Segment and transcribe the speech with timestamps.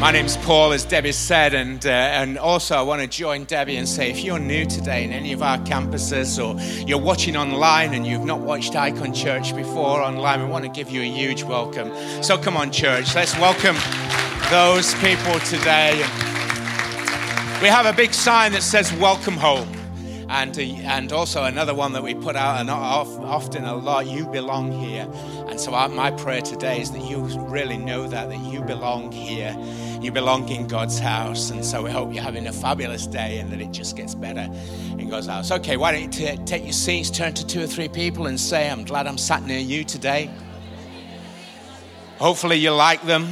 [0.00, 3.76] My name's Paul, as Debbie said, and, uh, and also I want to join Debbie
[3.76, 6.58] and say if you're new today in any of our campuses or
[6.88, 10.90] you're watching online and you've not watched Icon Church before online, we want to give
[10.90, 11.92] you a huge welcome.
[12.22, 13.76] So come on, church, let's welcome
[14.48, 15.98] those people today.
[17.60, 19.79] We have a big sign that says Welcome Home.
[20.32, 24.70] And, and also another one that we put out and often a lot, you belong
[24.70, 25.08] here.
[25.48, 29.56] And so my prayer today is that you really know that, that you belong here.
[30.00, 31.50] You belong in God's house.
[31.50, 34.48] And so we hope you're having a fabulous day and that it just gets better
[34.96, 35.50] in God's house.
[35.50, 38.38] Okay, why don't you t- take your seats, turn to two or three people and
[38.38, 40.30] say, I'm glad I'm sat near you today.
[42.18, 43.28] Hopefully you like them.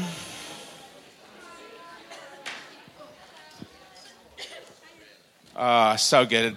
[5.55, 6.57] Ah, oh, so good.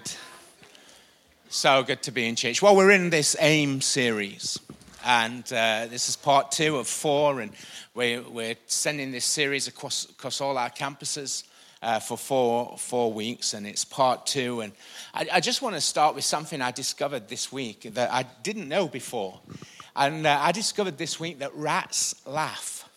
[1.54, 2.62] So good to be in church.
[2.62, 4.58] Well, we're in this AIM series,
[5.04, 7.52] and uh, this is part two of four, and
[7.94, 11.44] we're, we're sending this series across, across all our campuses
[11.82, 14.62] uh, for four, four weeks, and it's part two.
[14.62, 14.72] And
[15.14, 18.70] I, I, just want to start with something I discovered this week that I didn't
[18.70, 19.38] know before.
[19.94, 22.90] And uh, I discovered this week that rats laugh.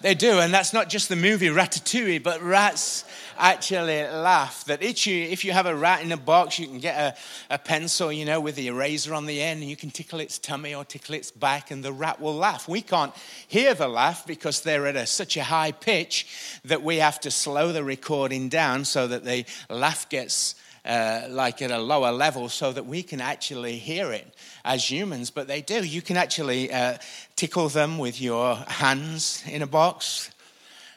[0.00, 3.04] They do, and that's not just the movie Ratatouille, but rats
[3.38, 4.64] actually laugh.
[4.64, 7.54] That if you, if you have a rat in a box, you can get a,
[7.54, 10.38] a pencil, you know, with the eraser on the end, and you can tickle its
[10.38, 12.68] tummy or tickle its back, and the rat will laugh.
[12.68, 13.14] We can't
[13.48, 17.30] hear the laugh because they're at a, such a high pitch that we have to
[17.30, 20.54] slow the recording down so that the laugh gets
[20.86, 24.32] uh, like at a lower level so that we can actually hear it
[24.64, 25.84] as humans, but they do.
[25.84, 26.98] You can actually uh,
[27.34, 30.30] tickle them with your hands in a box.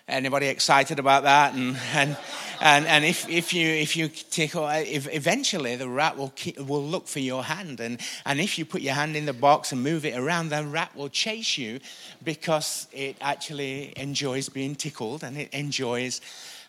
[0.09, 1.53] Anybody excited about that?
[1.53, 2.17] And, and,
[2.59, 6.83] and, and if, if, you, if you tickle, if eventually the rat will, keep, will
[6.83, 7.79] look for your hand.
[7.79, 10.63] And, and if you put your hand in the box and move it around, the
[10.65, 11.79] rat will chase you
[12.23, 16.21] because it actually enjoys being tickled and it enjoys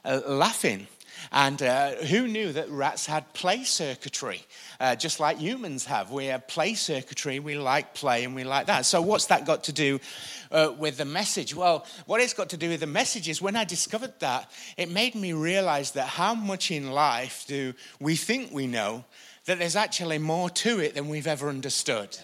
[0.04, 0.86] uh, laughing.
[1.32, 4.42] And uh, who knew that rats had play circuitry,
[4.81, 6.10] uh, just like humans have?
[6.10, 8.86] We have play circuitry, we like play, and we like that.
[8.86, 10.00] So, what's that got to do
[10.50, 11.54] uh, with the message?
[11.54, 14.91] Well, what it's got to do with the message is when I discovered that, it
[14.91, 19.04] made me realize that how much in life do we think we know,
[19.44, 22.16] that there's actually more to it than we've ever understood.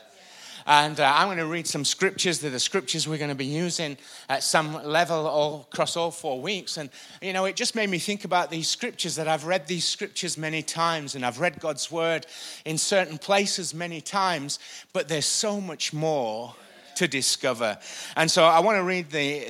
[0.66, 2.41] And uh, I'm going to read some scriptures.
[2.41, 3.97] They're the scriptures we're going to be using
[4.28, 6.77] at some level all across all four weeks.
[6.77, 6.91] And,
[7.22, 10.37] you know, it just made me think about these scriptures that I've read these scriptures
[10.37, 12.26] many times and I've read God's word
[12.65, 14.59] in certain places many times,
[14.93, 16.53] but there's so much more
[16.97, 17.78] to discover.
[18.16, 19.47] And so I want to read the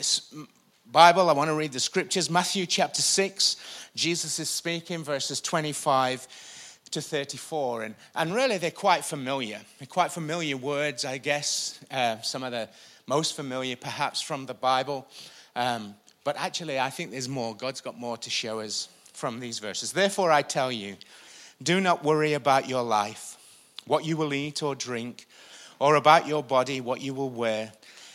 [0.92, 2.28] Bible, I want to read the scriptures.
[2.28, 3.56] Matthew chapter 6,
[3.94, 6.28] Jesus is speaking, verses 25
[6.90, 7.82] to 34.
[7.82, 9.60] And, and really, they're quite familiar.
[9.78, 11.78] They're quite familiar words, I guess.
[11.90, 12.68] Uh, some of the
[13.06, 15.06] most familiar, perhaps, from the Bible.
[15.54, 17.54] Um, but actually, I think there's more.
[17.54, 19.92] God's got more to show us from these verses.
[19.92, 20.96] Therefore, I tell you,
[21.62, 23.36] do not worry about your life,
[23.86, 25.26] what you will eat or drink,
[25.78, 27.72] or about your body, what you will wear.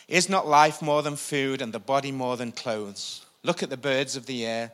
[0.07, 3.25] Is not life more than food, and the body more than clothes?
[3.43, 4.71] Look at the birds of the air.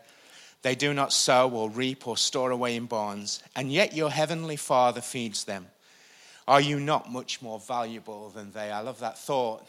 [0.67, 4.57] They do not sow or reap or store away in barns, and yet your heavenly
[4.57, 5.67] Father feeds them.
[6.45, 8.69] Are you not much more valuable than they?
[8.69, 9.65] I love that thought.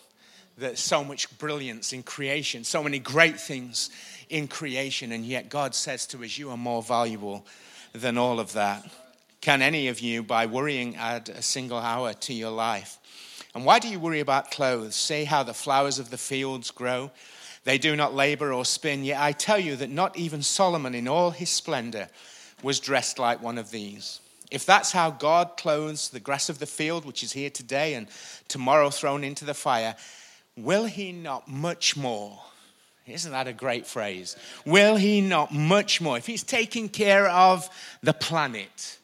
[0.56, 3.91] There's so much brilliance in creation, so many great things
[4.28, 7.47] in creation, and yet God says to us, You are more valuable
[7.92, 8.84] than all of that.
[9.41, 12.98] Can any of you, by worrying, add a single hour to your life?
[13.54, 14.97] And why do you worry about clothes?
[14.97, 17.12] See how the flowers of the fields grow.
[17.65, 21.09] They do not labor or spin, yet I tell you that not even Solomon in
[21.09, 22.09] all his splendor
[22.63, 24.21] was dressed like one of these.
[24.51, 28.09] If that's how God clothes the grass of the field, which is here today and
[28.49, 29.95] tomorrow thrown into the fire,
[30.57, 32.41] will he not much more?
[33.07, 34.37] Isn't that a great phrase?
[34.65, 36.19] Will he not much more?
[36.19, 37.69] If he's taking care of
[38.03, 38.99] the planet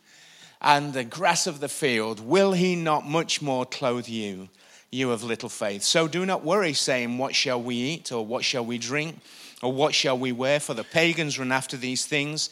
[0.60, 4.48] and the grass of the field, will he not much more clothe you?
[4.94, 5.82] You of little faith.
[5.82, 9.18] So do not worry, saying, What shall we eat, or what shall we drink,
[9.62, 10.60] or what shall we wear?
[10.60, 12.50] For the pagans run after these things,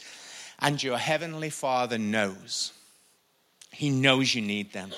[0.59, 2.73] and your heavenly Father knows.
[3.71, 4.91] He knows you need them.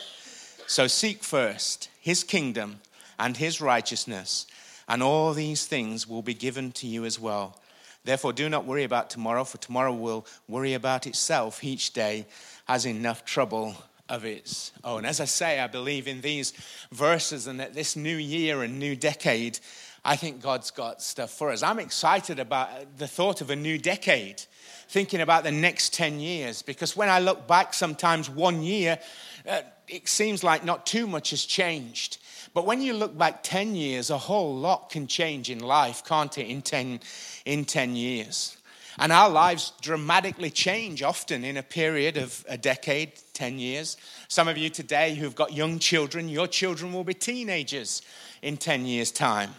[0.68, 2.82] So seek first his kingdom
[3.18, 4.48] and his righteousness,
[4.88, 7.60] and all these things will be given to you as well.
[8.04, 11.64] Therefore, do not worry about tomorrow, for tomorrow will worry about itself.
[11.64, 12.28] Each day
[12.68, 13.76] has enough trouble
[14.10, 15.06] of its own.
[15.06, 16.54] As I say, I believe in these
[16.92, 19.60] verses and that this new year and new decade,
[20.04, 21.64] I think God's got stuff for us.
[21.64, 24.44] I'm excited about the thought of a new decade,
[24.88, 29.00] thinking about the next 10 years, because when I look back, sometimes one year,
[29.48, 32.20] uh, it seems like not too much has changed.
[32.54, 36.38] But when you look back 10 years, a whole lot can change in life, can't
[36.38, 37.00] it, in 10,
[37.46, 38.58] in 10 years?
[38.98, 43.98] And our lives dramatically change often in a period of a decade, 10 years.
[44.28, 48.02] Some of you today who've got young children, your children will be teenagers
[48.42, 49.54] in 10 years' time.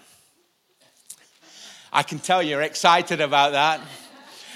[1.93, 3.81] I can tell you're excited about that.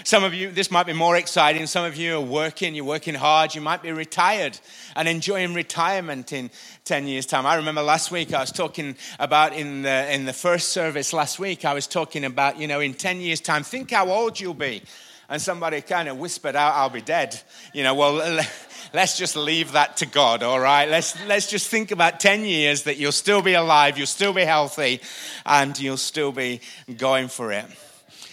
[0.04, 1.66] Some of you, this might be more exciting.
[1.66, 3.54] Some of you are working, you're working hard.
[3.54, 4.58] You might be retired
[4.96, 6.50] and enjoying retirement in
[6.84, 7.44] 10 years' time.
[7.46, 11.38] I remember last week I was talking about in the, in the first service last
[11.38, 14.54] week, I was talking about, you know, in 10 years' time, think how old you'll
[14.54, 14.82] be.
[15.28, 17.40] And somebody kind of whispered out, I'll be dead.
[17.72, 18.14] You know, well,
[18.94, 20.88] let's just leave that to God, all right?
[20.88, 24.44] Let's, let's just think about 10 years that you'll still be alive, you'll still be
[24.44, 25.00] healthy,
[25.44, 26.62] and you'll still be
[26.96, 27.66] going for it.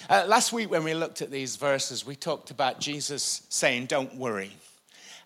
[0.09, 4.15] Uh, last week, when we looked at these verses, we talked about Jesus saying, Don't
[4.15, 4.51] worry.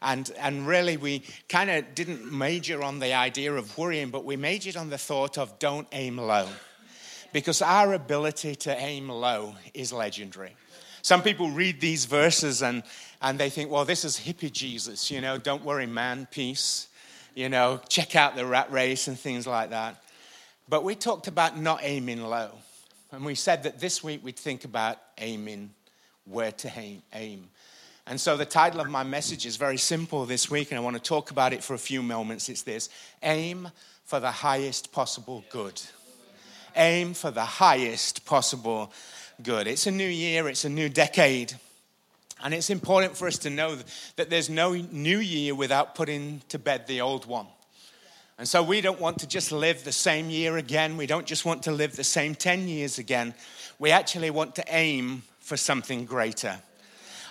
[0.02, 4.38] And, and really, we kind of didn't major on the idea of worrying, but we
[4.38, 6.48] majored on the thought of don't aim low.
[7.32, 10.56] Because our ability to aim low is legendary.
[11.04, 12.82] Some people read these verses and,
[13.22, 16.88] and they think, well, this is hippie Jesus, you know, don't worry, man, peace,
[17.36, 20.04] you know, check out the rat race and things like that.
[20.68, 22.52] But we talked about not aiming low.
[23.12, 25.72] And we said that this week we'd think about aiming,
[26.26, 26.72] where to
[27.14, 27.50] aim.
[28.08, 30.96] And so the title of my message is very simple this week, and I want
[30.96, 32.50] to talk about it for a few moments.
[32.50, 32.90] It's this
[33.22, 33.70] Aim
[34.06, 35.82] for the highest possible good.
[36.76, 38.92] Aim for the highest possible
[39.44, 39.68] good.
[39.68, 41.54] It's a new year, it's a new decade.
[42.44, 43.78] And it's important for us to know
[44.16, 47.48] that there's no new year without putting to bed the old one.
[48.38, 50.98] And so we don't want to just live the same year again.
[50.98, 53.34] We don't just want to live the same 10 years again.
[53.78, 56.60] We actually want to aim for something greater.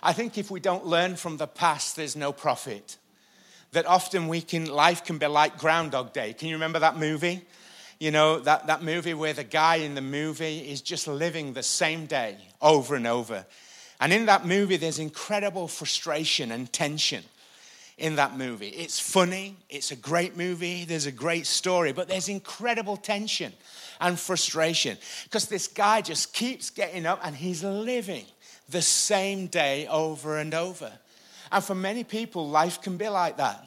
[0.02, 2.96] I think if we don't learn from the past, there's no profit.
[3.72, 6.32] That often we can, life can be like Groundhog Day.
[6.32, 7.42] Can you remember that movie?
[7.98, 11.62] You know, that, that movie where the guy in the movie is just living the
[11.62, 13.44] same day over and over.
[14.00, 17.24] And in that movie, there's incredible frustration and tension
[18.00, 18.68] in that movie.
[18.68, 23.52] It's funny, it's a great movie, there's a great story, but there's incredible tension
[24.00, 28.24] and frustration because this guy just keeps getting up and he's living
[28.70, 30.90] the same day over and over.
[31.52, 33.66] And for many people, life can be like that.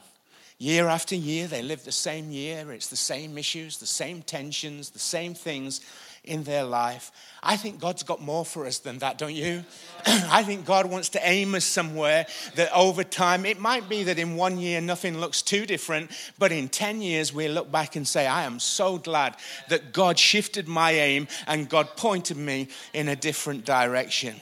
[0.58, 2.72] Year after year, they live the same year.
[2.72, 5.80] It's the same issues, the same tensions, the same things
[6.24, 7.12] in their life.
[7.42, 9.64] I think God's got more for us than that, don't you?
[10.06, 14.18] I think God wants to aim us somewhere that over time, it might be that
[14.18, 18.08] in one year nothing looks too different, but in 10 years we look back and
[18.08, 19.36] say, I am so glad
[19.68, 24.36] that God shifted my aim and God pointed me in a different direction.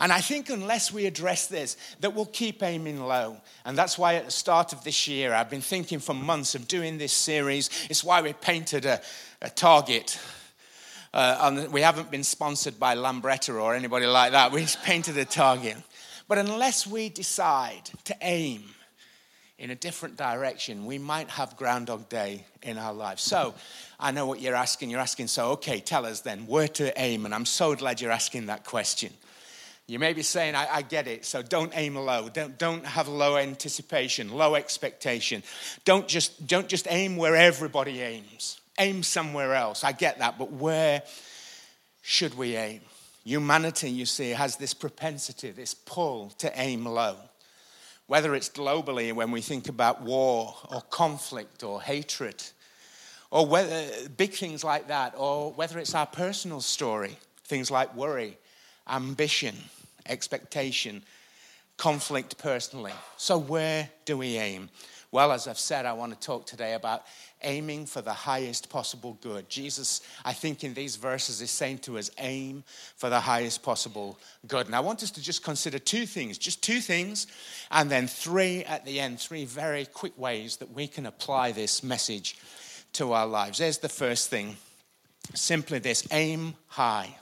[0.00, 3.36] And I think unless we address this, that we'll keep aiming low.
[3.66, 6.66] And that's why at the start of this year, I've been thinking for months of
[6.66, 7.68] doing this series.
[7.90, 9.02] It's why we painted a,
[9.42, 10.18] a target
[11.12, 14.52] uh, we haven't been sponsored by Lambretta or anybody like that.
[14.52, 15.76] We just painted a target.
[16.28, 18.62] But unless we decide to aim
[19.58, 23.22] in a different direction, we might have Groundhog Day in our lives.
[23.22, 23.54] So
[23.98, 24.90] I know what you're asking.
[24.90, 27.24] You're asking, so okay, tell us then where to aim.
[27.24, 29.12] And I'm so glad you're asking that question.
[29.88, 32.28] You may be saying, I, I, get it, so don't aim low.
[32.28, 35.42] Don't, don't have low anticipation, low expectation.
[35.84, 39.84] Don't just, don't just aim where everybody aims aim somewhere else.
[39.84, 41.02] I get that, but where
[42.02, 42.80] should we aim?
[43.24, 47.16] Humanity, you see, has this propensity, this pull to aim low.
[48.06, 52.42] Whether it's globally when we think about war or conflict or hatred,
[53.30, 53.86] or whether
[54.16, 58.36] big things like that, or whether it's our personal story, things like worry,
[58.88, 59.54] ambition,
[60.06, 61.02] expectation,
[61.76, 62.92] conflict personally.
[63.16, 64.70] So, where do we aim?
[65.12, 67.02] Well, as I've said, I want to talk today about
[67.42, 69.48] aiming for the highest possible good.
[69.48, 72.62] Jesus, I think in these verses, is saying to us, aim
[72.96, 74.66] for the highest possible good.
[74.66, 77.26] And I want us to just consider two things, just two things,
[77.72, 81.82] and then three at the end, three very quick ways that we can apply this
[81.82, 82.38] message
[82.92, 83.58] to our lives.
[83.58, 84.56] There's the first thing
[85.34, 87.16] simply this aim high,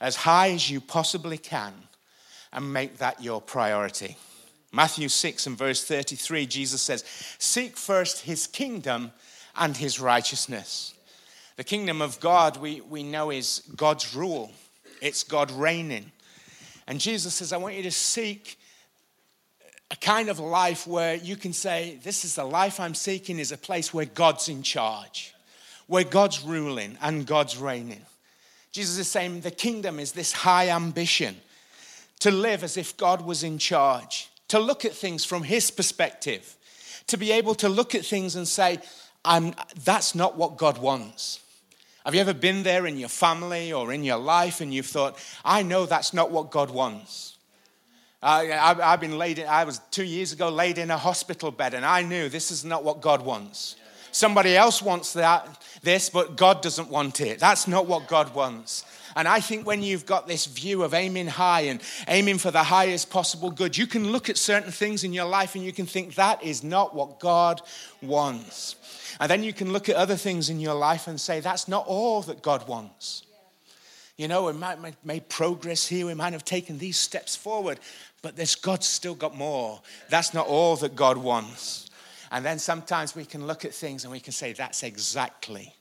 [0.00, 1.72] as high as you possibly can,
[2.52, 4.16] and make that your priority.
[4.72, 7.04] Matthew 6 and verse 33, Jesus says,
[7.38, 9.12] Seek first his kingdom
[9.56, 10.94] and his righteousness.
[11.56, 14.52] The kingdom of God, we, we know, is God's rule,
[15.00, 16.12] it's God reigning.
[16.86, 18.58] And Jesus says, I want you to seek
[19.90, 23.52] a kind of life where you can say, This is the life I'm seeking, is
[23.52, 25.34] a place where God's in charge,
[25.86, 28.02] where God's ruling and God's reigning.
[28.70, 31.36] Jesus is saying the kingdom is this high ambition
[32.20, 36.56] to live as if God was in charge, to look at things from his perspective,
[37.06, 38.78] to be able to look at things and say,
[39.84, 41.40] That's not what God wants.
[42.04, 45.18] Have you ever been there in your family or in your life and you've thought,
[45.44, 47.36] I know that's not what God wants?
[48.22, 48.44] I,
[48.80, 51.84] have been laid in, I was two years ago laid in a hospital bed and
[51.84, 53.76] I knew this is not what God wants.
[54.10, 57.38] Somebody else wants that, this, but God doesn't want it.
[57.38, 58.84] That's not what God wants.
[59.18, 62.62] And I think when you've got this view of aiming high and aiming for the
[62.62, 65.86] highest possible good, you can look at certain things in your life and you can
[65.86, 67.60] think that is not what God
[68.00, 68.76] wants.
[69.18, 71.84] And then you can look at other things in your life and say, that's not
[71.88, 73.24] all that God wants.
[74.16, 77.80] You know, we might have made progress here, we might have taken these steps forward,
[78.22, 79.80] but there's God's still got more.
[80.10, 81.90] That's not all that God wants.
[82.30, 85.74] And then sometimes we can look at things and we can say, that's exactly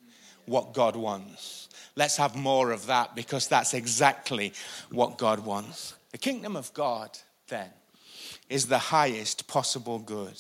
[0.47, 1.66] what God wants.
[1.97, 4.53] Let's have more of that because that's exactly
[4.91, 5.95] what God wants.
[6.11, 7.09] The kingdom of God,
[7.47, 7.69] then,
[8.49, 10.39] is the highest possible good.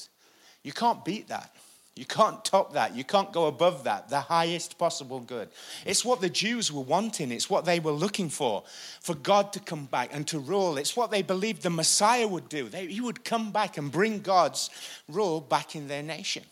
[0.61, 1.51] You can't beat that.
[1.95, 2.95] You can't top that.
[2.95, 4.07] You can't go above that.
[4.07, 5.49] The highest possible good.
[5.83, 7.31] It's what the Jews were wanting.
[7.31, 8.63] It's what they were looking for,
[9.01, 10.77] for God to come back and to rule.
[10.77, 12.69] It's what they believed the Messiah would do.
[12.69, 14.69] They, he would come back and bring God's
[15.09, 16.43] rule back in their nation.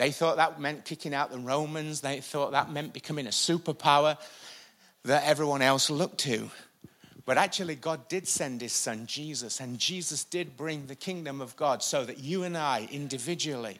[0.00, 2.00] They thought that meant kicking out the Romans.
[2.00, 4.16] They thought that meant becoming a superpower
[5.04, 6.50] that everyone else looked to.
[7.26, 11.54] But actually, God did send his son Jesus, and Jesus did bring the kingdom of
[11.54, 13.78] God so that you and I individually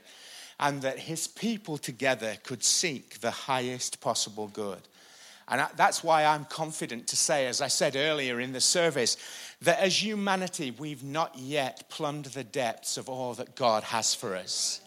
[0.59, 4.83] and that his people together could seek the highest possible good.
[5.49, 9.17] And that's why I'm confident to say, as I said earlier in the service,
[9.63, 14.37] that as humanity, we've not yet plumbed the depths of all that God has for
[14.37, 14.83] us.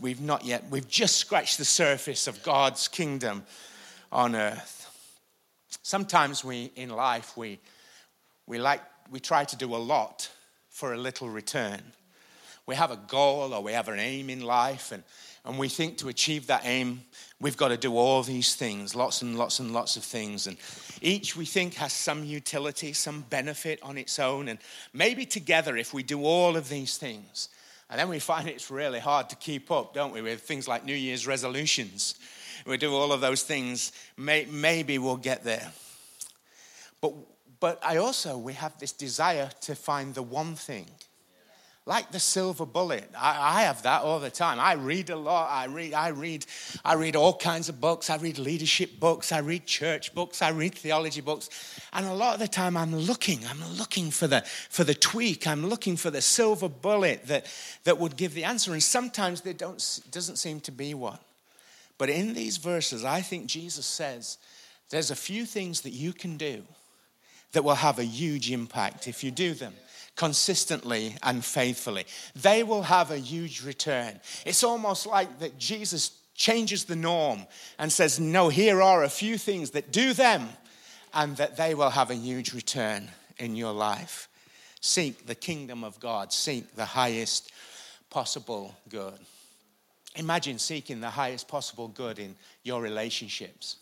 [0.00, 3.44] We've not yet, we've just scratched the surface of God's kingdom
[4.10, 4.76] on earth.
[5.82, 7.60] Sometimes we, in life, we,
[8.46, 10.30] we, like, we try to do a lot
[10.68, 11.80] for a little return
[12.70, 15.02] we have a goal or we have an aim in life, and,
[15.44, 17.02] and we think to achieve that aim,
[17.40, 20.46] we've got to do all these things, lots and lots and lots of things.
[20.46, 20.56] And
[21.02, 24.46] each we think has some utility, some benefit on its own.
[24.46, 24.60] And
[24.92, 27.48] maybe together, if we do all of these things,
[27.90, 30.84] and then we find it's really hard to keep up, don't we, with things like
[30.84, 32.14] New Year's resolutions.
[32.64, 35.72] We do all of those things, may, maybe we'll get there.
[37.00, 37.14] But,
[37.58, 40.86] but I also, we have this desire to find the one thing
[41.86, 43.08] like the silver bullet.
[43.18, 44.60] I, I, have that all the time.
[44.60, 45.50] I read a lot.
[45.50, 46.44] I read, I read,
[46.84, 48.10] I read all kinds of books.
[48.10, 49.32] I read leadership books.
[49.32, 50.42] I read church books.
[50.42, 51.48] I read theology books.
[51.92, 55.46] And a lot of the time I'm looking, I'm looking for the for the tweak.
[55.46, 57.46] I'm looking for the silver bullet that,
[57.84, 58.72] that would give the answer.
[58.72, 61.18] And sometimes there don't doesn't seem to be one.
[61.96, 64.38] But in these verses, I think Jesus says
[64.90, 66.62] there's a few things that you can do
[67.52, 69.74] that will have a huge impact if you do them
[70.20, 72.04] consistently and faithfully.
[72.36, 74.20] They will have a huge return.
[74.44, 77.46] It's almost like that Jesus changes the norm
[77.78, 80.50] and says, No, here are a few things that do them,
[81.14, 83.08] and that they will have a huge return
[83.38, 84.28] in your life.
[84.82, 87.50] Seek the kingdom of God, seek the highest
[88.10, 89.18] possible good.
[90.16, 93.76] Imagine seeking the highest possible good in your relationships,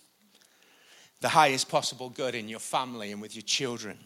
[1.20, 3.98] the highest possible good in your family and with your children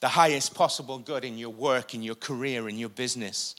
[0.00, 3.54] the highest possible good in your work, in your career, in your business,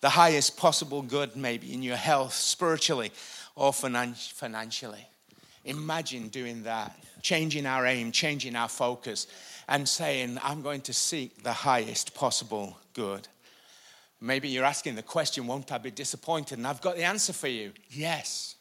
[0.00, 3.12] the highest possible good maybe in your health, spiritually
[3.54, 5.06] or financially.
[5.64, 9.26] Imagine doing that, changing our aim, changing our focus,
[9.68, 13.28] and saying, I'm going to seek the highest possible good.
[14.20, 16.58] Maybe you're asking the question, won't I be disappointed?
[16.58, 18.56] And I've got the answer for you yes.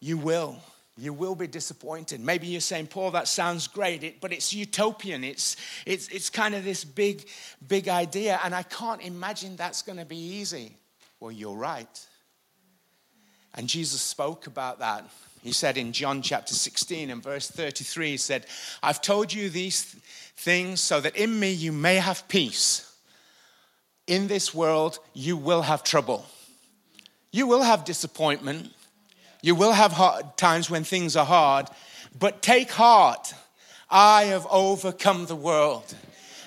[0.00, 0.56] You will.
[0.98, 2.20] You will be disappointed.
[2.20, 5.24] Maybe you're saying, Paul, that sounds great, but it's utopian.
[5.24, 5.56] It's,
[5.86, 7.26] it's, it's kind of this big,
[7.66, 10.76] big idea, and I can't imagine that's going to be easy.
[11.18, 12.06] Well, you're right.
[13.54, 15.08] And Jesus spoke about that.
[15.42, 18.46] He said in John chapter 16 and verse 33, He said,
[18.82, 19.96] I've told you these
[20.36, 22.88] things so that in me you may have peace.
[24.06, 26.26] In this world, you will have trouble.
[27.30, 28.72] You will have disappointment.
[29.42, 31.68] You will have hard times when things are hard,
[32.18, 33.34] but take heart.
[33.90, 35.94] I have overcome the world.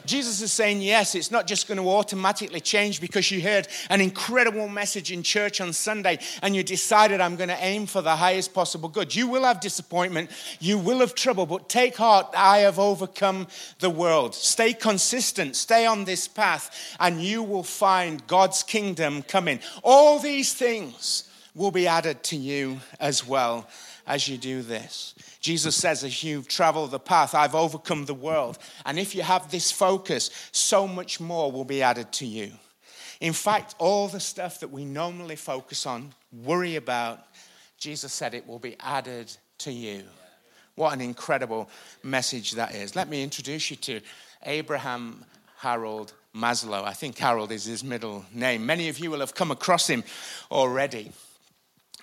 [0.05, 4.01] Jesus is saying, yes, it's not just going to automatically change because you heard an
[4.01, 8.15] incredible message in church on Sunday and you decided, I'm going to aim for the
[8.15, 9.15] highest possible good.
[9.15, 13.47] You will have disappointment, you will have trouble, but take heart, I have overcome
[13.79, 14.35] the world.
[14.35, 19.59] Stay consistent, stay on this path, and you will find God's kingdom coming.
[19.83, 21.24] All these things
[21.55, 23.67] will be added to you as well
[24.05, 25.15] as you do this.
[25.39, 28.59] Jesus says, as you've traveled the path, I've overcome the world.
[28.85, 32.51] And if you have this focus, so much more will be added to you.
[33.21, 37.25] In fact, all the stuff that we normally focus on, worry about,
[37.77, 40.03] Jesus said it will be added to you.
[40.75, 41.69] What an incredible
[42.03, 42.95] message that is.
[42.95, 44.01] Let me introduce you to
[44.43, 45.23] Abraham
[45.57, 46.83] Harold Maslow.
[46.83, 48.65] I think Harold is his middle name.
[48.65, 50.03] Many of you will have come across him
[50.51, 51.11] already.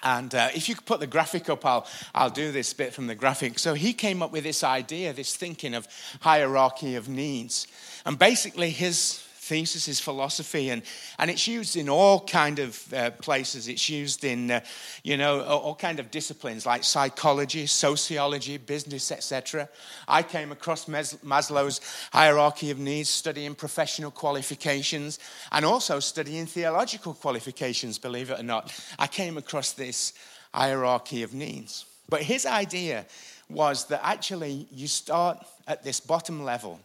[0.02, 3.06] And uh, if you could put the graphic up, I'll, I'll do this bit from
[3.06, 3.58] the graphic.
[3.58, 5.86] So he came up with this idea, this thinking of
[6.20, 7.66] hierarchy of needs.
[8.04, 10.82] And basically, his thesis, his philosophy, and,
[11.18, 13.66] and it's used in all kind of uh, places.
[13.66, 14.60] It's used in, uh,
[15.02, 19.68] you know, all, all, kind of disciplines like psychology, sociology, business, etc.
[20.06, 21.80] I came across Maslow's
[22.12, 25.18] hierarchy of needs studying professional qualifications
[25.50, 28.72] and also studying theological qualifications, believe it or not.
[28.96, 30.12] I came across this
[30.54, 31.84] hierarchy of needs.
[32.08, 33.06] But his idea
[33.50, 36.78] was that actually you start at this bottom level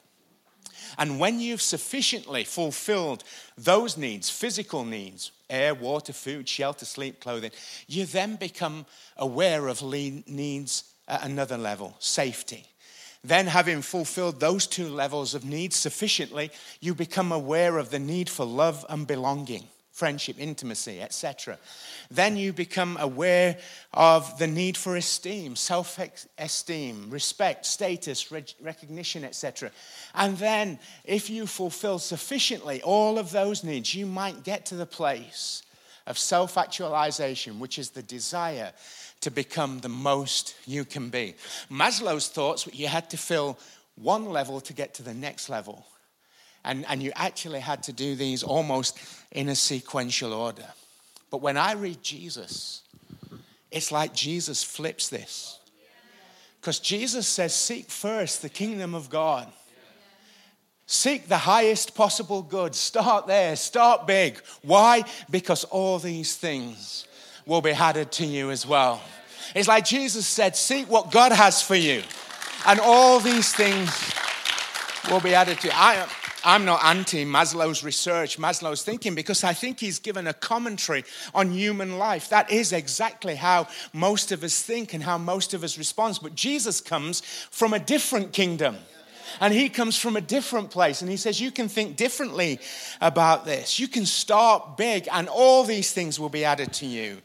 [0.97, 3.23] and when you've sufficiently fulfilled
[3.57, 7.51] those needs, physical needs, air, water, food, shelter, sleep, clothing,
[7.87, 8.85] you then become
[9.17, 12.65] aware of needs at another level safety.
[13.23, 18.29] Then, having fulfilled those two levels of needs sufficiently, you become aware of the need
[18.29, 21.57] for love and belonging friendship, intimacy, etc.
[22.11, 23.57] Then you become aware
[23.93, 25.99] of the need for esteem, self
[26.37, 29.71] esteem, respect, status, recognition, etc.
[30.13, 34.85] And then, if you fulfill sufficiently all of those needs, you might get to the
[34.85, 35.63] place
[36.05, 38.73] of self actualization, which is the desire
[39.21, 41.33] to become the most you can be.
[41.71, 43.57] Maslow's thoughts you had to fill
[43.95, 45.87] one level to get to the next level.
[46.67, 48.99] And, and you actually had to do these almost
[49.31, 50.65] in a sequential order.
[51.31, 52.81] But when I read Jesus,
[53.71, 55.59] it's like Jesus flips this.
[56.59, 59.47] Because Jesus says, Seek first the kingdom of God.
[60.87, 62.75] Seek the highest possible good.
[62.75, 63.55] Start there.
[63.55, 64.37] Start big.
[64.61, 65.05] Why?
[65.29, 67.07] Because all these things
[67.45, 69.01] will be added to you as well.
[69.55, 72.03] It's like Jesus said, Seek what God has for you,
[72.65, 73.89] and all these things
[75.09, 75.73] will be added to you.
[75.73, 76.05] I,
[76.43, 81.51] I'm not anti Maslow's research, Maslow's thinking, because I think he's given a commentary on
[81.51, 82.29] human life.
[82.29, 86.19] That is exactly how most of us think and how most of us respond.
[86.21, 88.77] But Jesus comes from a different kingdom.
[89.41, 91.01] And he comes from a different place.
[91.01, 92.59] And he says, You can think differently
[93.01, 93.79] about this.
[93.79, 97.17] You can start big, and all these things will be added to you.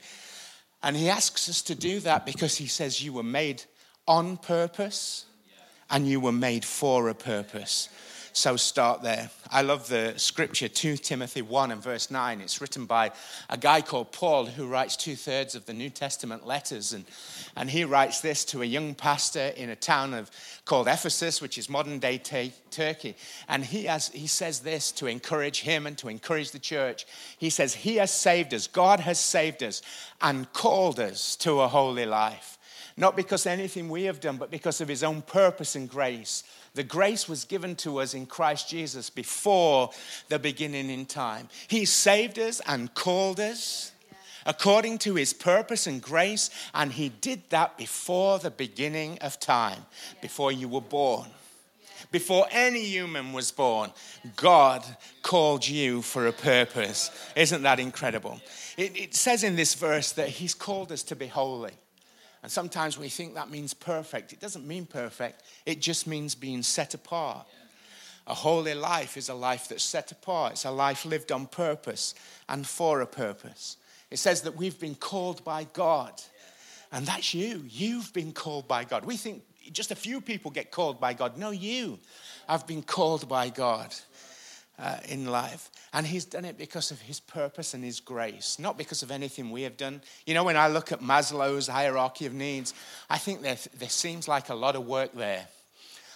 [0.82, 3.62] And he asks us to do that because he says, You were made
[4.06, 5.26] on purpose
[5.90, 7.88] and you were made for a purpose.
[8.34, 9.28] So start there.
[9.50, 12.40] I love the scripture, 2 Timothy 1 and verse 9.
[12.40, 13.12] It's written by
[13.50, 16.94] a guy called Paul who writes two thirds of the New Testament letters.
[16.94, 17.04] And,
[17.56, 20.30] and he writes this to a young pastor in a town of,
[20.64, 23.16] called Ephesus, which is modern day t- Turkey.
[23.50, 27.06] And he, has, he says this to encourage him and to encourage the church.
[27.36, 29.82] He says, He has saved us, God has saved us,
[30.22, 32.58] and called us to a holy life.
[32.96, 36.82] Not because anything we have done, but because of his own purpose and grace the
[36.82, 39.90] grace was given to us in Christ Jesus before
[40.28, 41.48] the beginning in time.
[41.68, 43.92] He saved us and called us
[44.46, 49.86] according to his purpose and grace, and he did that before the beginning of time,
[50.20, 51.28] before you were born.
[52.10, 53.92] Before any human was born,
[54.36, 54.84] God
[55.22, 57.10] called you for a purpose.
[57.36, 58.40] Isn't that incredible?
[58.76, 61.72] It, it says in this verse that he's called us to be holy.
[62.42, 64.32] And sometimes we think that means perfect.
[64.32, 67.46] It doesn't mean perfect, it just means being set apart.
[68.26, 72.14] A holy life is a life that's set apart, it's a life lived on purpose
[72.48, 73.76] and for a purpose.
[74.10, 76.20] It says that we've been called by God.
[76.92, 77.64] And that's you.
[77.66, 79.06] You've been called by God.
[79.06, 81.38] We think just a few people get called by God.
[81.38, 81.98] No, you
[82.46, 83.94] have been called by God
[84.78, 85.70] uh, in life.
[85.92, 89.50] And he's done it because of his purpose and his grace, not because of anything
[89.50, 90.02] we have done.
[90.26, 92.74] You know, when I look at Maslow's hierarchy of needs,
[93.10, 95.46] I think there, there seems like a lot of work there.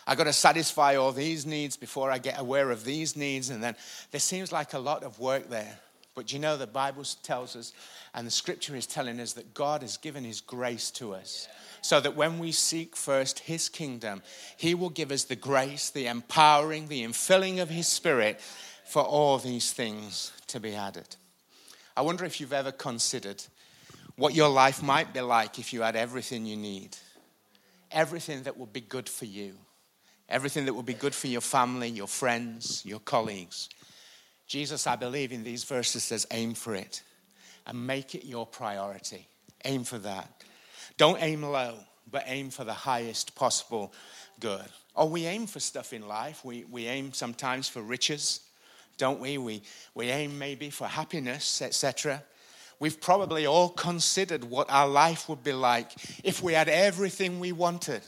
[0.07, 3.51] I've got to satisfy all these needs before I get aware of these needs.
[3.51, 3.75] And then
[4.13, 5.79] there seems like a lot of work there.
[6.17, 7.75] But you know, the Bible tells us,
[8.15, 11.47] and the scripture is telling us that God has given his grace to us.
[11.83, 14.23] So that when we seek first his kingdom,
[14.57, 18.41] he will give us the grace, the empowering, the infilling of his spirit
[18.87, 21.17] for all these things to be added.
[21.95, 23.45] I wonder if you've ever considered
[24.17, 26.97] what your life might be like if you had everything you need,
[27.93, 29.55] everything that would be good for you,
[30.31, 33.69] everything that would be good for your family, your friends, your colleagues.
[34.47, 37.03] Jesus, I believe, in these verses says, aim for it
[37.67, 39.27] and make it your priority.
[39.65, 40.45] Aim for that.
[40.97, 41.75] Don't aim low,
[42.11, 43.93] but aim for the highest possible
[44.41, 44.65] good.
[44.95, 46.45] Or we aim for stuff in life.
[46.45, 48.41] We, we aim sometimes for riches,
[48.99, 49.37] don't we?
[49.37, 49.63] We,
[49.95, 52.23] we aim maybe for happiness, etc.
[52.79, 55.91] We've probably all considered what our life would be like
[56.23, 58.03] if we had everything we wanted.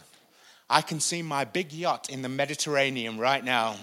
[0.71, 3.77] I can see my big yacht in the Mediterranean right now.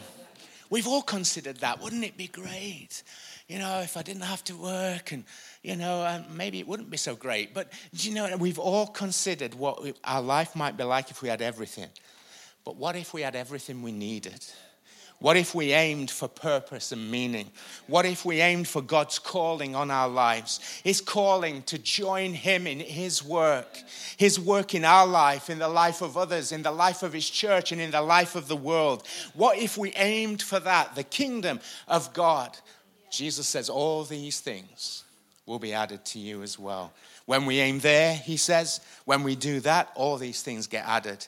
[0.69, 1.82] We've all considered that.
[1.82, 3.04] Wouldn't it be great?
[3.47, 5.23] You know, if I didn't have to work and,
[5.62, 7.54] you know, um, maybe it wouldn't be so great.
[7.54, 11.41] But, you know, we've all considered what our life might be like if we had
[11.41, 11.89] everything.
[12.63, 14.43] But what if we had everything we needed?
[15.19, 17.49] What if we aimed for purpose and meaning?
[17.88, 20.60] What if we aimed for God's calling on our lives?
[20.84, 23.78] His calling to join Him in His work,
[24.17, 27.30] His work in our life, in the life of others, in the life of His
[27.30, 29.08] church, and in the life of the world.
[29.34, 32.58] What if we aimed for that, the kingdom of God?
[33.10, 35.06] Jesus says, All these things
[35.45, 36.91] will be added to you as well.
[37.25, 41.25] When we aim there, He says, when we do that, all these things get added.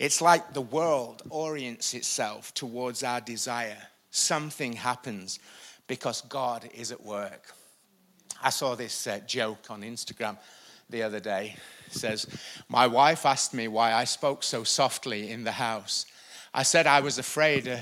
[0.00, 3.76] It's like the world orients itself towards our desire.
[4.10, 5.38] Something happens
[5.86, 7.52] because God is at work.
[8.42, 10.38] I saw this uh, joke on Instagram
[10.88, 11.54] the other day.
[11.86, 12.26] It says,
[12.66, 16.06] My wife asked me why I spoke so softly in the house.
[16.54, 17.76] I said I was afraid uh,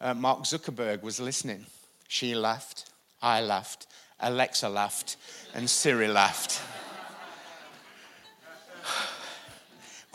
[0.00, 1.66] uh, Mark Zuckerberg was listening.
[2.06, 3.88] She laughed, I laughed,
[4.20, 5.16] Alexa laughed,
[5.52, 6.62] and Siri laughed.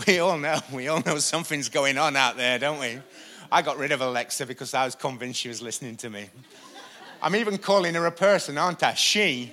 [0.08, 3.00] We all know, we all know something's going on out there, don't we?
[3.52, 6.30] I got rid of Alexa because I was convinced she was listening to me.
[7.22, 8.94] I'm even calling her a person, aren't I?
[8.94, 9.52] She.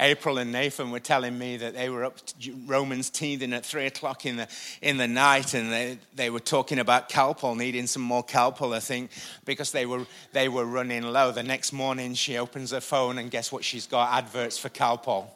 [0.00, 2.18] April and Nathan were telling me that they were up
[2.66, 4.48] Romans teething at three o'clock in the
[4.80, 8.80] in the night, and they, they were talking about Calpol, needing some more Calpol, I
[8.80, 9.10] think,
[9.44, 11.32] because they were they were running low.
[11.32, 13.64] The next morning, she opens her phone, and guess what?
[13.64, 15.26] She's got adverts for Calpol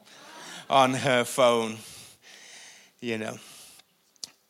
[0.71, 1.79] on her phone.
[3.01, 3.39] You know.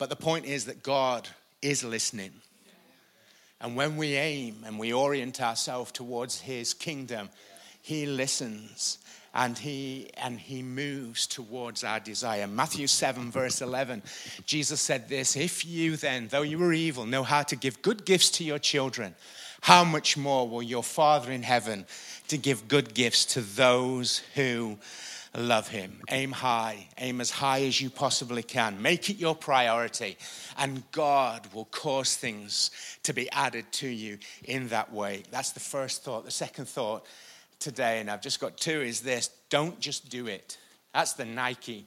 [0.03, 1.29] But the point is that God
[1.63, 2.33] is listening.
[3.61, 7.31] And when we aim and we orient ourselves towards his kingdom,
[7.83, 8.99] he listens
[9.33, 12.49] and he and he moves towards our desire.
[12.49, 14.03] Matthew 7 verse 11.
[14.45, 18.05] Jesus said this, if you then, though you were evil, know how to give good
[18.05, 19.15] gifts to your children,
[19.61, 21.87] how much more will your Father in heaven
[22.27, 24.79] to give good gifts to those who
[25.35, 26.01] love Him.
[26.11, 28.81] Aim high, aim as high as you possibly can.
[28.83, 30.17] Make it your priority,
[30.59, 32.71] and God will cause things
[33.03, 35.23] to be added to you in that way.
[35.31, 36.25] That's the first thought.
[36.25, 37.07] The second thought
[37.59, 40.59] today, and I've just got two, is this don't just do it.
[40.93, 41.87] That's the Nike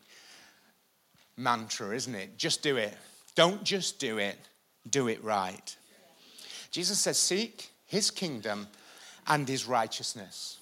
[1.38, 2.38] mantra, isn't it?
[2.38, 2.96] Just do it.
[3.36, 4.38] Don't just do it,
[4.90, 5.76] do it right.
[6.72, 8.68] Jesus says, Seek his kingdom
[9.28, 10.58] and his righteousness.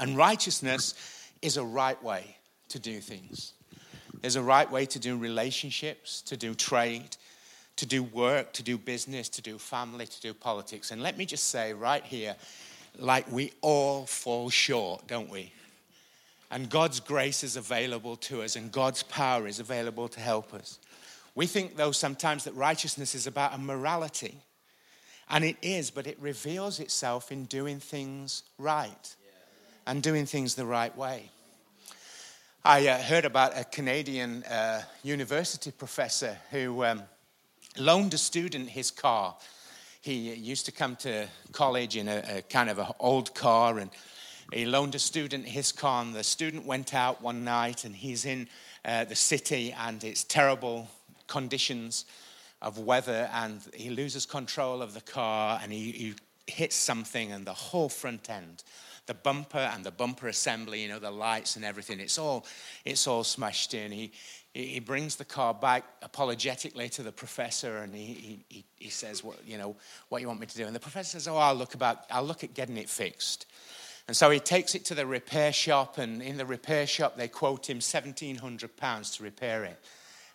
[0.00, 0.94] And righteousness
[1.44, 2.36] is a right way
[2.70, 3.52] to do things.
[4.22, 7.18] There's a right way to do relationships, to do trade,
[7.76, 10.90] to do work, to do business, to do family, to do politics.
[10.90, 12.34] And let me just say right here,
[12.98, 15.52] like we all fall short, don't we?
[16.50, 20.78] And God's grace is available to us, and God's power is available to help us.
[21.34, 24.38] We think, though, sometimes that righteousness is about a morality.
[25.28, 29.14] And it is, but it reveals itself in doing things right
[29.86, 31.30] and doing things the right way.
[32.64, 37.02] I uh, heard about a Canadian uh, university professor who um,
[37.76, 39.36] loaned a student his car.
[40.00, 43.90] He used to come to college in a, a kind of an old car, and
[44.52, 46.02] he loaned a student his car.
[46.02, 48.48] And the student went out one night, and he's in
[48.84, 50.88] uh, the city, and it's terrible
[51.26, 52.06] conditions
[52.62, 56.14] of weather, and he loses control of the car, and he, he
[56.46, 58.62] hits something, and the whole front end
[59.06, 62.00] the bumper and the bumper assembly, you know, the lights and everything.
[62.00, 62.46] It's all,
[62.84, 63.92] it's all smashed in.
[63.92, 64.12] He,
[64.54, 69.36] he brings the car back apologetically to the professor and he, he, he says, what,
[69.46, 69.76] you know,
[70.08, 70.66] what you want me to do?
[70.66, 73.46] And the professor says, oh, I'll look, about, I'll look at getting it fixed.
[74.06, 77.26] And so he takes it to the repair shop, and in the repair shop, they
[77.26, 79.78] quote him £1,700 to repair it.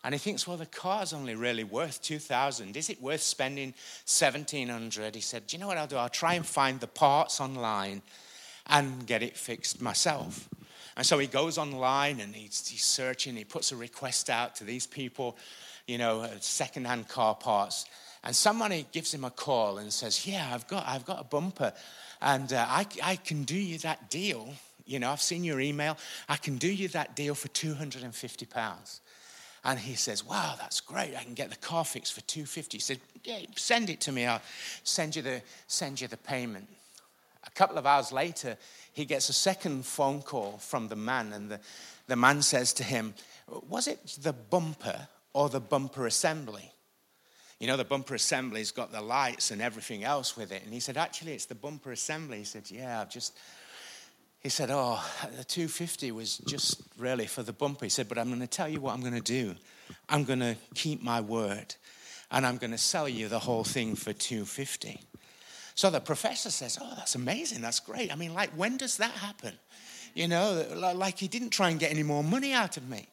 [0.03, 3.73] And he thinks, well, the car's only really worth 2000 Is it worth spending
[4.05, 5.97] 1700 He said, do you know what I'll do?
[5.97, 8.01] I'll try and find the parts online
[8.69, 10.47] and get it fixed myself.
[10.95, 14.63] And so he goes online and he's, he's searching, he puts a request out to
[14.63, 15.37] these people,
[15.87, 17.85] you know, secondhand car parts.
[18.23, 21.73] And somebody gives him a call and says, Yeah, I've got, I've got a bumper
[22.21, 24.53] and uh, I, I can do you that deal.
[24.85, 25.97] You know, I've seen your email.
[26.27, 29.01] I can do you that deal for 250 pounds.
[29.63, 31.15] And he says, Wow, that's great.
[31.15, 32.77] I can get the car fixed for 250.
[32.77, 34.25] He said, Yeah, send it to me.
[34.25, 34.41] I'll
[34.83, 36.67] send you the, send you the payment.
[37.49, 38.57] A couple of hours later,
[38.93, 41.59] he gets a second phone call from the man, and the,
[42.07, 43.13] the man says to him,
[43.67, 46.71] Was it the bumper or the bumper assembly?
[47.59, 50.63] You know, the bumper assembly's got the lights and everything else with it.
[50.63, 52.37] And he said, Actually, it's the bumper assembly.
[52.37, 53.37] He said, Yeah, I've just.
[54.41, 55.03] He said, Oh,
[55.35, 57.85] the 250 was just really for the bumper.
[57.85, 59.55] He said, But I'm going to tell you what I'm going to do.
[60.07, 61.75] I'm going to keep my word
[62.31, 65.01] and I'm going to sell you the whole thing for 250.
[65.79, 67.61] So the professor says, Oh, that's amazing.
[67.61, 68.11] That's great.
[68.11, 69.53] I mean, like, when does that happen?
[70.13, 73.07] You know, like he didn't try and get any more money out of me.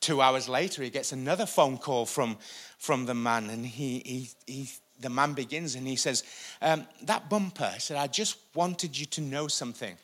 [0.00, 2.38] Two hours later, he gets another phone call from,
[2.76, 6.24] from the man, and he, he, he the man begins and he says,
[6.60, 9.96] um, That bumper, I said, I just wanted you to know something.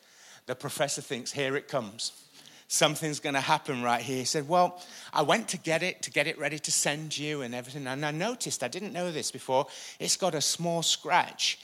[0.45, 2.13] The professor thinks, Here it comes.
[2.69, 4.19] Something's going to happen right here.
[4.19, 4.81] He said, Well,
[5.11, 7.87] I went to get it, to get it ready to send you and everything.
[7.87, 9.67] And I noticed, I didn't know this before,
[9.99, 11.59] it's got a small scratch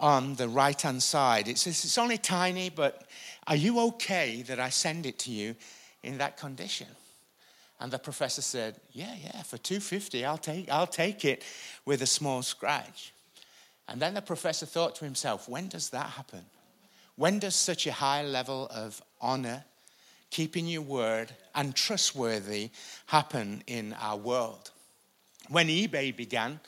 [0.00, 1.46] on the right hand side.
[1.46, 3.04] It says it's only tiny, but
[3.46, 5.54] are you okay that I send it to you
[6.02, 6.88] in that condition?
[7.78, 11.44] And the professor said, Yeah, yeah, for 250, I'll take, I'll take it
[11.84, 13.12] with a small scratch.
[13.88, 16.44] And then the professor thought to himself, When does that happen?
[17.16, 19.64] When does such a high level of honor,
[20.30, 22.70] keeping your word, and trustworthy
[23.06, 24.70] happen in our world?
[25.48, 26.60] When eBay began,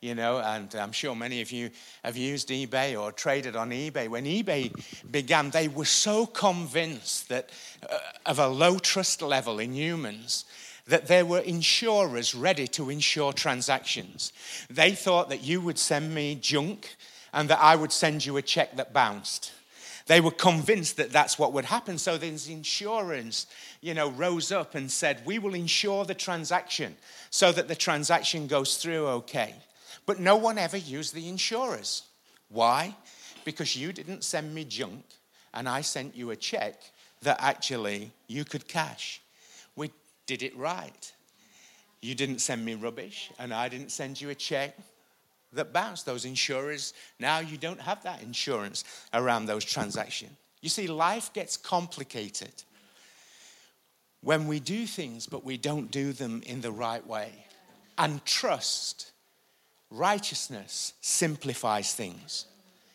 [0.00, 1.70] you know, and I'm sure many of you
[2.04, 4.08] have used eBay or traded on eBay.
[4.08, 4.72] When eBay
[5.10, 7.50] began, they were so convinced that
[7.88, 10.46] uh, of a low trust level in humans
[10.86, 14.32] that there were insurers ready to insure transactions.
[14.68, 16.96] They thought that you would send me junk
[17.32, 19.52] and that I would send you a check that bounced.
[20.06, 21.98] They were convinced that that's what would happen.
[21.98, 23.46] So these insurance,
[23.80, 26.96] you know, rose up and said, "We will insure the transaction
[27.30, 29.54] so that the transaction goes through okay."
[30.06, 32.02] But no one ever used the insurers.
[32.48, 32.96] Why?
[33.44, 35.04] Because you didn't send me junk
[35.54, 36.80] and I sent you a check
[37.22, 39.20] that actually you could cash.
[39.76, 39.90] We
[40.26, 41.12] did it right.
[42.00, 44.76] You didn't send me rubbish and I didn't send you a check
[45.52, 46.06] that bounced.
[46.06, 50.32] Those insurers, now you don't have that insurance around those transactions.
[50.60, 52.52] You see, life gets complicated
[54.22, 57.32] when we do things, but we don't do them in the right way.
[57.96, 59.12] And trust
[59.90, 62.46] Righteousness simplifies things.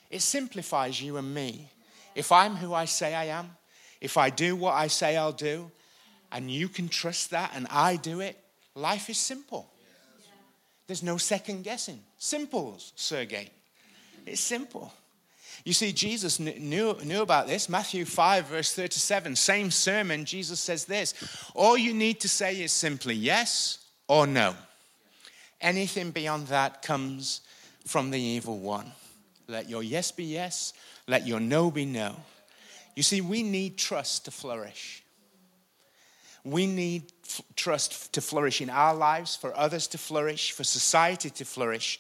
[0.10, 1.70] It simplifies you and me.
[2.16, 3.50] If I'm who I say I am,
[4.00, 5.72] if I do what I say I'll do,
[6.32, 8.38] and you can trust that and I do it,
[8.76, 9.70] life is simple.
[10.88, 12.00] There's no second guessing.
[12.18, 13.50] Simple, Sergey.
[14.26, 14.94] It's simple.
[15.64, 17.70] You see, Jesus knew, knew about this.
[17.70, 21.14] Matthew 5, verse 37, same sermon, Jesus says this
[21.56, 24.56] All you need to say is simply yes or no.
[25.62, 27.42] Anything beyond that comes
[27.86, 28.92] from the evil one.
[29.48, 30.74] Let your yes be yes,
[31.08, 32.16] let your no be no.
[32.96, 35.04] You see, we need trust to flourish.
[36.44, 41.30] We need f- trust to flourish in our lives, for others to flourish, for society
[41.32, 42.00] to flourish.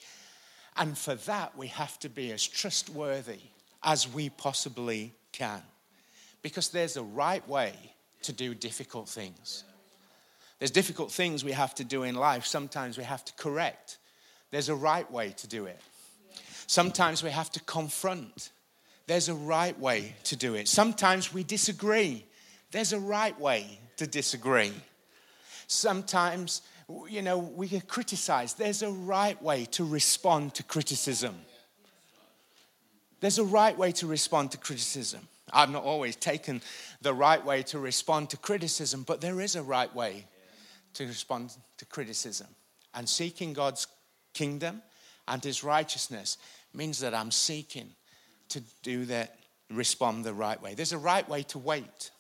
[0.78, 3.40] And for that, we have to be as trustworthy
[3.84, 5.62] as we possibly can.
[6.42, 7.74] Because there's a right way
[8.24, 9.64] to do difficult things.
[10.60, 12.46] There's difficult things we have to do in life.
[12.46, 13.98] Sometimes we have to correct.
[14.52, 15.80] There's a right way to do it.
[16.68, 18.52] Sometimes we have to confront.
[19.08, 20.68] There's a right way to do it.
[20.68, 22.26] Sometimes we disagree.
[22.72, 24.74] There's a right way to disagree.
[25.68, 26.62] Sometimes,
[27.10, 28.58] you know, we get criticized.
[28.58, 31.36] There's a right way to respond to criticism.
[33.20, 35.28] There's a right way to respond to criticism.
[35.52, 36.62] I've not always taken
[37.02, 40.26] the right way to respond to criticism, but there is a right way
[40.96, 42.48] to respond to criticism.
[42.94, 43.88] And seeking God's
[44.34, 44.82] kingdom
[45.28, 46.38] and his righteousness
[46.74, 47.90] means that I'm seeking
[48.50, 49.38] to do that,
[49.70, 50.74] respond the right way.
[50.74, 52.12] There's a right way to wait.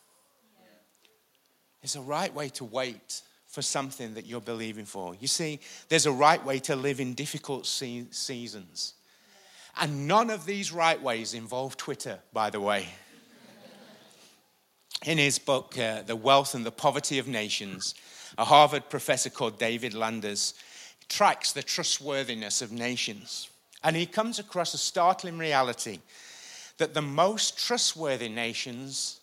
[1.81, 5.15] There's a right way to wait for something that you're believing for.
[5.15, 8.95] You see, there's a right way to live in difficult se- seasons.
[9.79, 12.88] And none of these right ways involve Twitter, by the way.
[15.05, 17.93] In his book, uh, The Wealth and the Poverty of Nations,
[18.38, 20.54] a Harvard professor called David Landes
[21.08, 23.50] tracks the trustworthiness of nations.
[23.84, 26.00] And he comes across a startling reality
[26.78, 29.19] that the most trustworthy nations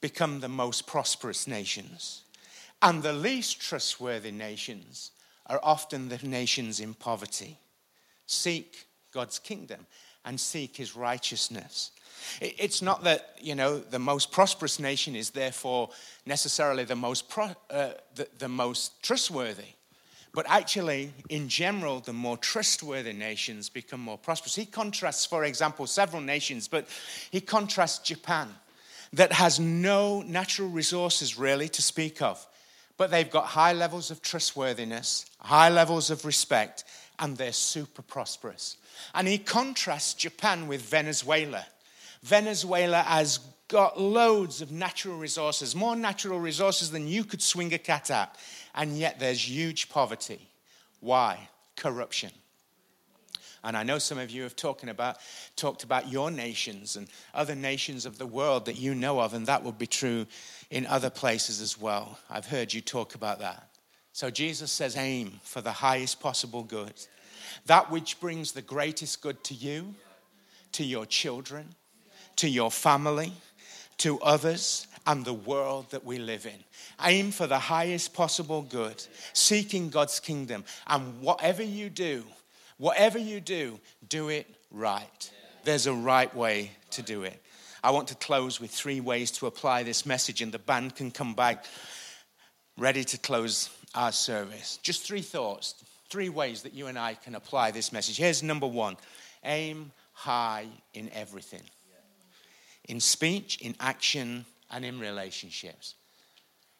[0.00, 2.22] become the most prosperous nations,
[2.82, 5.10] and the least trustworthy nations
[5.46, 7.58] are often the nations in poverty.
[8.26, 9.86] Seek God's kingdom
[10.26, 11.92] and seek his righteousness.
[12.40, 15.90] It's not that, you know, the most prosperous nation is therefore
[16.26, 19.76] necessarily the most, pro, uh, the, the most trustworthy.
[20.34, 24.54] But actually, in general, the more trustworthy nations become more prosperous.
[24.54, 26.88] He contrasts, for example, several nations, but
[27.30, 28.48] he contrasts Japan,
[29.12, 32.44] that has no natural resources really to speak of.
[32.98, 36.84] But they've got high levels of trustworthiness, high levels of respect,
[37.18, 38.76] and they're super prosperous.
[39.14, 41.66] And he contrasts Japan with Venezuela.
[42.22, 47.78] Venezuela has got loads of natural resources, more natural resources than you could swing a
[47.78, 48.36] cat at
[48.76, 50.48] and yet there's huge poverty.
[51.00, 51.48] Why?
[51.76, 52.30] Corruption.
[53.64, 55.16] And I know some of you have talking about,
[55.56, 59.46] talked about your nations and other nations of the world that you know of, and
[59.46, 60.26] that would be true
[60.70, 62.18] in other places as well.
[62.30, 63.68] I've heard you talk about that.
[64.16, 66.94] So Jesus says, aim for the highest possible good.
[67.66, 69.94] That which brings the greatest good to you,
[70.72, 71.74] to your children,
[72.36, 73.34] to your family,
[73.98, 76.64] to others, and the world that we live in.
[77.04, 80.64] Aim for the highest possible good, seeking God's kingdom.
[80.86, 82.24] And whatever you do,
[82.78, 85.30] whatever you do, do it right.
[85.64, 87.42] There's a right way to do it.
[87.84, 91.10] I want to close with three ways to apply this message, and the band can
[91.10, 91.66] come back
[92.78, 94.78] ready to close our service.
[94.82, 95.74] Just three thoughts,
[96.08, 98.16] three ways that you and I can apply this message.
[98.16, 98.96] Here's number one
[99.44, 101.62] aim high in everything
[102.88, 105.94] in speech, in action, and in relationships.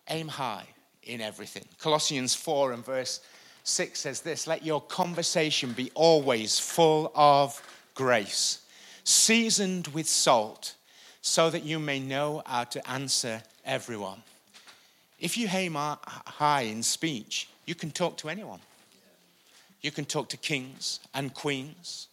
[0.09, 0.66] Aim high
[1.02, 1.64] in everything.
[1.79, 3.20] Colossians 4 and verse
[3.64, 7.61] 6 says this Let your conversation be always full of
[7.94, 8.61] grace,
[9.05, 10.74] seasoned with salt,
[11.20, 14.22] so that you may know how to answer everyone.
[15.18, 18.61] If you aim high in speech, you can talk to anyone.
[19.81, 22.09] You can talk to kings and queens.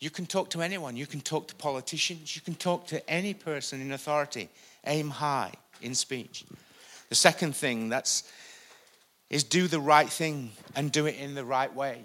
[0.00, 0.96] You can talk to anyone.
[0.96, 2.36] You can talk to politicians.
[2.36, 4.48] You can talk to any person in authority.
[4.86, 6.44] Aim high in speech.
[7.08, 8.30] The second thing that's
[9.30, 12.02] is do the right thing and do it in the right way.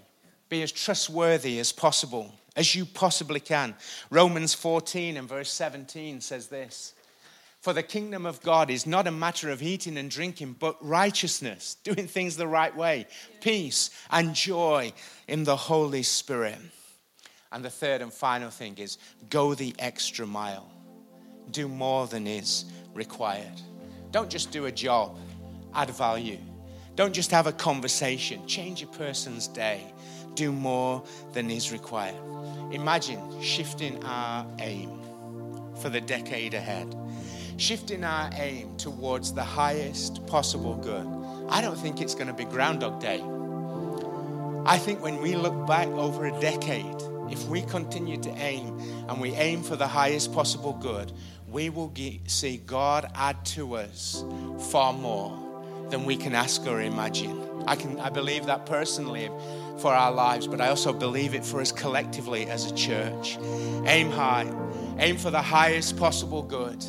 [0.49, 3.75] Be as trustworthy as possible, as you possibly can.
[4.09, 6.93] Romans 14 and verse 17 says this
[7.63, 11.77] For the kingdom of God is not a matter of eating and drinking, but righteousness,
[11.85, 13.07] doing things the right way,
[13.39, 14.91] peace and joy
[15.29, 16.57] in the Holy Spirit.
[17.53, 18.97] And the third and final thing is
[19.29, 20.69] go the extra mile,
[21.51, 23.61] do more than is required.
[24.11, 25.17] Don't just do a job,
[25.73, 26.39] add value.
[26.95, 29.93] Don't just have a conversation, change a person's day.
[30.33, 32.19] Do more than is required.
[32.73, 34.99] Imagine shifting our aim
[35.77, 36.93] for the decade ahead,
[37.57, 41.07] shifting our aim towards the highest possible good.
[41.49, 43.21] I don't think it's going to be Groundhog Day.
[44.65, 49.19] I think when we look back over a decade, if we continue to aim and
[49.19, 51.11] we aim for the highest possible good,
[51.47, 54.23] we will get, see God add to us
[54.71, 55.39] far more
[55.89, 57.39] than we can ask or imagine.
[57.67, 59.29] I can I believe that personally
[59.79, 63.37] for our lives, but I also believe it for us collectively as a church.
[63.85, 64.51] Aim high,
[64.99, 66.83] aim for the highest possible good.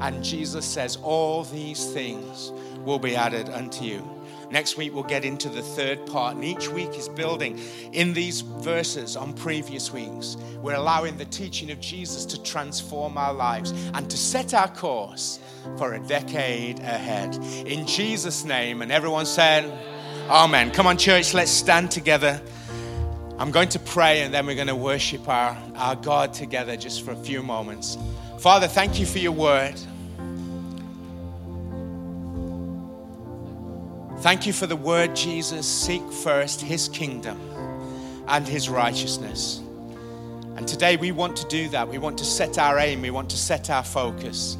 [0.00, 2.52] And Jesus says, All these things
[2.84, 4.08] will be added unto you.
[4.50, 7.58] Next week, we'll get into the third part, and each week is building
[7.92, 10.36] in these verses on previous weeks.
[10.62, 15.40] We're allowing the teaching of Jesus to transform our lives and to set our course
[15.76, 17.34] for a decade ahead.
[17.66, 19.64] In Jesus' name, and everyone said,
[20.28, 20.70] Amen.
[20.70, 22.40] Come on, church, let's stand together.
[23.38, 27.04] I'm going to pray and then we're going to worship our, our God together just
[27.04, 27.98] for a few moments.
[28.38, 29.74] Father, thank you for your word.
[34.20, 35.66] Thank you for the word, Jesus.
[35.66, 37.40] Seek first his kingdom
[38.28, 39.60] and his righteousness.
[40.56, 41.88] And today we want to do that.
[41.88, 44.56] We want to set our aim, we want to set our focus.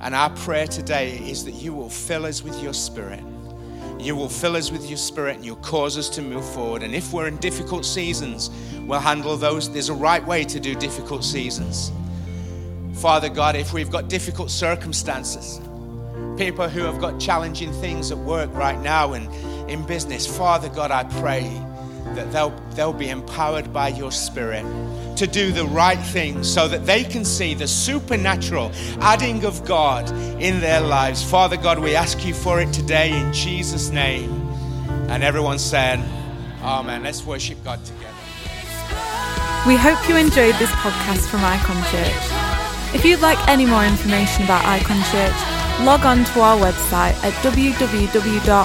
[0.00, 3.24] And our prayer today is that you will fill us with your spirit.
[3.98, 6.82] You will fill us with your spirit and you'll cause us to move forward.
[6.82, 9.72] And if we're in difficult seasons, we'll handle those.
[9.72, 11.90] There's a right way to do difficult seasons.
[12.96, 15.60] Father God, if we've got difficult circumstances,
[16.38, 19.28] people who have got challenging things at work right now and
[19.70, 20.26] in business.
[20.26, 21.42] Father God, I pray
[22.14, 24.64] that they'll, they'll be empowered by your Spirit
[25.16, 28.70] to do the right thing so that they can see the supernatural
[29.00, 31.22] adding of God in their lives.
[31.22, 34.30] Father God, we ask you for it today in Jesus' name.
[35.08, 35.98] And everyone said,
[36.62, 37.02] Amen.
[37.02, 38.06] Let's worship God together.
[39.66, 42.45] We hope you enjoyed this podcast from Icon Church.
[42.94, 45.34] If you'd like any more information about Icon Church,
[45.84, 48.56] log on to our website at www.icon.church.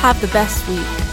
[0.00, 1.07] Have the best week.